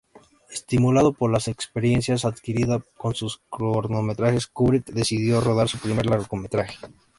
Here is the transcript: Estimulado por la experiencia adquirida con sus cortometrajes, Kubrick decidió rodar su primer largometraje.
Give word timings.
Estimulado 0.49 1.13
por 1.13 1.29
la 1.31 1.37
experiencia 1.37 2.15
adquirida 2.23 2.81
con 2.97 3.13
sus 3.13 3.39
cortometrajes, 3.51 4.47
Kubrick 4.47 4.87
decidió 4.87 5.41
rodar 5.41 5.69
su 5.69 5.77
primer 5.77 6.07
largometraje. 6.07 6.75